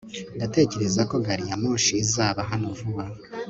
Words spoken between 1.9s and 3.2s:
izaba hano vuba